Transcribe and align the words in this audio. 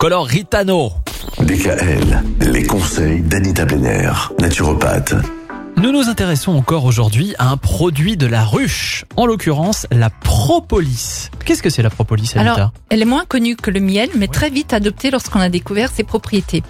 Color 0.00 0.26
Ritano. 0.26 0.92
DKL, 1.40 2.22
les 2.52 2.62
conseils 2.62 3.20
d'Anita 3.20 3.64
Benner, 3.64 4.12
naturopathe. 4.38 5.16
Nous 5.76 5.90
nous 5.90 6.08
intéressons 6.08 6.52
encore 6.52 6.84
aujourd'hui 6.84 7.34
à 7.40 7.50
un 7.50 7.56
produit 7.56 8.16
de 8.16 8.28
la 8.28 8.44
ruche, 8.44 9.04
en 9.16 9.26
l'occurrence 9.26 9.88
la 9.90 10.10
propolis. 10.10 11.30
Qu'est-ce 11.44 11.64
que 11.64 11.70
c'est 11.70 11.82
la 11.82 11.90
propolis, 11.90 12.32
Anita 12.36 12.52
Alors, 12.52 12.72
elle 12.90 13.02
est 13.02 13.06
moins 13.06 13.24
connue 13.24 13.56
que 13.56 13.72
le 13.72 13.80
miel, 13.80 14.08
mais 14.16 14.28
très 14.28 14.50
vite 14.50 14.72
adoptée 14.72 15.10
lorsqu'on 15.10 15.40
a 15.40 15.48
découvert 15.48 15.90
ses 15.90 16.04
propriétés. 16.04 16.62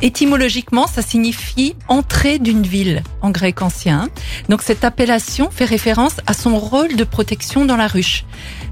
Étymologiquement, 0.00 0.86
ça 0.86 1.02
signifie 1.02 1.74
entrée 1.88 2.38
d'une 2.38 2.62
ville 2.62 3.02
en 3.22 3.30
grec 3.30 3.60
ancien. 3.60 4.08
Donc 4.48 4.62
cette 4.62 4.84
appellation 4.84 5.50
fait 5.50 5.64
référence 5.64 6.16
à 6.26 6.32
son 6.32 6.56
rôle 6.58 6.94
de 6.94 7.04
protection 7.04 7.64
dans 7.64 7.76
la 7.76 7.88
ruche. 7.88 8.24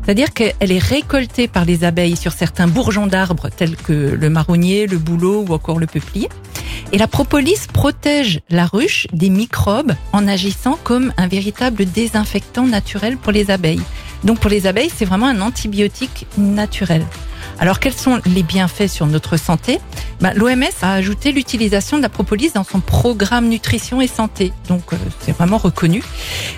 C'est-à-dire 0.06 0.32
qu'elle 0.32 0.70
est 0.70 0.78
récoltée 0.78 1.48
par 1.48 1.64
les 1.64 1.82
abeilles 1.82 2.14
sur 2.14 2.30
certains 2.30 2.68
bourgeons 2.68 3.08
d'arbres 3.08 3.48
tels 3.48 3.74
que 3.74 3.92
le 3.92 4.30
marronnier, 4.30 4.86
le 4.86 4.98
bouleau 4.98 5.44
ou 5.48 5.52
encore 5.52 5.80
le 5.80 5.88
peuplier. 5.88 6.28
Et 6.92 6.98
la 6.98 7.08
propolis 7.08 7.66
protège 7.72 8.38
la 8.48 8.66
ruche 8.66 9.08
des 9.12 9.30
microbes 9.30 9.94
en 10.12 10.28
agissant 10.28 10.78
comme 10.84 11.12
un 11.16 11.26
véritable 11.26 11.86
désinfectant 11.86 12.68
naturel 12.68 13.16
pour 13.16 13.32
les 13.32 13.50
abeilles. 13.50 13.82
Donc 14.22 14.38
pour 14.38 14.48
les 14.48 14.68
abeilles, 14.68 14.92
c'est 14.96 15.04
vraiment 15.04 15.26
un 15.26 15.40
antibiotique 15.40 16.28
naturel. 16.38 17.04
Alors 17.58 17.80
quels 17.80 17.92
sont 17.92 18.20
les 18.26 18.44
bienfaits 18.44 18.86
sur 18.86 19.06
notre 19.08 19.36
santé? 19.36 19.80
Ben, 20.20 20.32
L'OMS 20.34 20.64
a 20.82 20.94
ajouté 20.94 21.32
l'utilisation 21.32 21.96
de 21.98 22.02
la 22.02 22.08
propolis 22.08 22.50
dans 22.52 22.64
son 22.64 22.80
programme 22.80 23.48
nutrition 23.48 24.00
et 24.00 24.06
santé, 24.06 24.52
donc 24.68 24.92
euh, 24.92 24.96
c'est 25.20 25.32
vraiment 25.32 25.58
reconnu. 25.58 26.02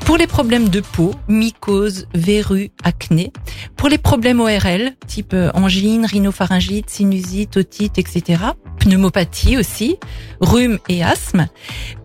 Pour 0.04 0.16
les 0.16 0.26
problèmes 0.26 0.68
de 0.68 0.80
peau, 0.80 1.14
mycose, 1.28 2.06
verrues, 2.14 2.70
acné. 2.84 3.32
Pour 3.76 3.88
les 3.88 3.98
problèmes 3.98 4.40
ORL, 4.40 4.92
type 5.06 5.34
euh, 5.34 5.50
angine, 5.54 6.06
rhinopharyngite, 6.06 6.90
sinusite, 6.90 7.56
otite, 7.56 7.98
etc 7.98 8.38
pneumopathie 8.78 9.58
aussi, 9.58 9.98
rhume 10.40 10.78
et 10.88 11.02
asthme. 11.02 11.48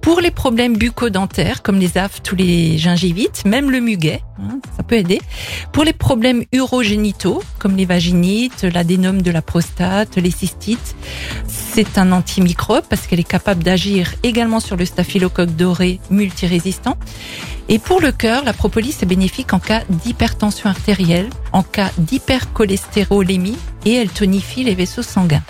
Pour 0.01 0.19
les 0.19 0.31
problèmes 0.31 0.75
bucco-dentaires 0.77 1.63
comme 1.63 1.79
les 1.79 1.97
aftes 1.97 2.29
ou 2.31 2.35
les 2.35 2.77
gingivites, 2.77 3.45
même 3.45 3.71
le 3.71 3.79
muguet, 3.79 4.21
hein, 4.39 4.59
peut 4.83 4.95
aider. 4.95 5.19
Pour 5.71 5.83
les 5.83 5.93
problèmes 5.93 6.43
urogénitaux 6.51 7.41
comme 7.59 7.75
les 7.75 7.85
vaginites, 7.85 8.63
l'adénome 8.63 9.21
de 9.21 9.31
la 9.31 9.41
prostate, 9.41 10.17
les 10.17 10.31
cystites, 10.31 10.95
c'est 11.47 11.97
un 11.97 12.11
antimicrobe 12.11 12.83
parce 12.89 13.07
qu'elle 13.07 13.19
est 13.19 13.23
capable 13.23 13.63
d'agir 13.63 14.13
également 14.23 14.59
sur 14.59 14.75
le 14.75 14.85
staphylocoque 14.85 15.55
doré 15.55 15.99
multirésistant. 16.09 16.97
Et 17.69 17.79
pour 17.79 18.01
le 18.01 18.11
cœur, 18.11 18.43
la 18.43 18.53
propolis 18.53 18.95
est 19.01 19.05
bénéfique 19.05 19.53
en 19.53 19.59
cas 19.59 19.83
d'hypertension 19.89 20.69
artérielle, 20.69 21.29
en 21.51 21.63
cas 21.63 21.91
d'hypercholestérolémie 21.97 23.57
et 23.85 23.93
elle 23.93 24.09
tonifie 24.09 24.63
les 24.63 24.75
vaisseaux 24.75 25.03
sanguins. 25.03 25.43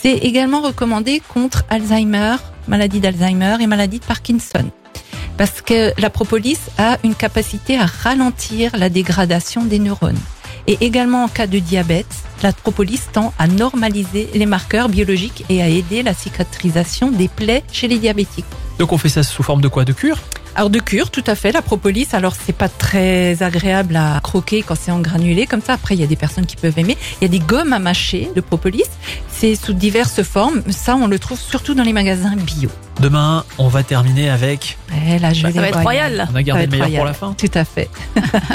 C'est 0.00 0.18
également 0.18 0.60
recommandé 0.60 1.22
contre 1.32 1.64
Alzheimer, 1.70 2.36
maladie 2.68 3.00
d'Alzheimer 3.00 3.56
et 3.60 3.66
maladie 3.66 4.00
de 4.00 4.04
Parkinson. 4.04 4.70
Parce 5.36 5.62
que 5.62 5.92
la 6.00 6.10
propolis 6.10 6.58
a 6.78 6.98
une 7.02 7.14
capacité 7.14 7.76
à 7.76 7.86
ralentir 7.86 8.70
la 8.76 8.88
dégradation 8.88 9.64
des 9.64 9.78
neurones. 9.78 10.18
Et 10.66 10.78
également 10.80 11.24
en 11.24 11.28
cas 11.28 11.46
de 11.46 11.58
diabète, 11.58 12.06
la 12.42 12.52
propolis 12.52 13.00
tend 13.12 13.34
à 13.38 13.46
normaliser 13.46 14.30
les 14.34 14.46
marqueurs 14.46 14.88
biologiques 14.88 15.44
et 15.50 15.62
à 15.62 15.68
aider 15.68 16.02
la 16.02 16.14
cicatrisation 16.14 17.10
des 17.10 17.28
plaies 17.28 17.64
chez 17.72 17.88
les 17.88 17.98
diabétiques. 17.98 18.46
Donc 18.78 18.92
on 18.92 18.98
fait 18.98 19.08
ça 19.08 19.22
sous 19.22 19.42
forme 19.42 19.60
de 19.60 19.68
quoi? 19.68 19.84
De 19.84 19.92
cure? 19.92 20.18
Alors 20.56 20.70
de 20.70 20.78
cure, 20.78 21.10
tout 21.10 21.24
à 21.26 21.34
fait, 21.34 21.50
la 21.50 21.62
propolis. 21.62 22.06
Alors 22.12 22.34
c'est 22.34 22.52
pas 22.52 22.68
très 22.68 23.42
agréable 23.42 23.96
à 23.96 24.20
croquer 24.22 24.62
quand 24.62 24.76
c'est 24.76 24.92
en 24.92 25.00
granulé 25.00 25.46
comme 25.46 25.60
ça. 25.60 25.72
Après 25.72 25.96
il 25.96 26.00
y 26.00 26.04
a 26.04 26.06
des 26.06 26.16
personnes 26.16 26.46
qui 26.46 26.54
peuvent 26.54 26.78
aimer. 26.78 26.96
Il 27.20 27.24
y 27.24 27.26
a 27.26 27.28
des 27.28 27.40
gommes 27.40 27.72
à 27.72 27.80
mâcher 27.80 28.30
de 28.36 28.40
propolis. 28.40 28.84
C'est 29.44 29.56
sous 29.56 29.74
diverses 29.74 30.22
formes. 30.22 30.62
Ça 30.70 30.96
on 30.96 31.06
le 31.06 31.18
trouve 31.18 31.38
surtout 31.38 31.74
dans 31.74 31.82
les 31.82 31.92
magasins 31.92 32.34
bio. 32.34 32.70
Demain, 33.00 33.44
on 33.58 33.68
va 33.68 33.82
terminer 33.82 34.30
avec. 34.30 34.78
Eh, 35.06 35.18
là, 35.18 35.34
je 35.34 35.42
Bah, 35.42 35.48
vais 35.48 35.54
ça 35.54 35.60
va 35.60 35.66
les 35.66 35.68
être 35.68 35.72
voir. 35.74 35.82
royal. 35.82 36.28
On 36.32 36.36
a 36.36 36.42
gardé 36.42 36.64
le 36.64 36.70
meilleur 36.70 36.90
pour 37.00 37.04
la 37.04 37.12
fin. 37.12 37.34
Tout 37.36 37.50
à 37.52 37.64
fait. 37.66 37.90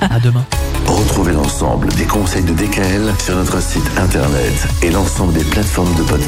À 0.02 0.20
demain. 0.20 0.44
Retrouvez 0.88 1.34
l'ensemble 1.34 1.90
des 1.90 2.06
conseils 2.06 2.42
de 2.42 2.54
DKL 2.54 3.14
sur 3.24 3.36
notre 3.36 3.62
site 3.62 3.84
internet 4.00 4.68
et 4.82 4.90
l'ensemble 4.90 5.34
des 5.34 5.44
plateformes 5.44 5.94
de 5.94 6.02
podcast. 6.02 6.28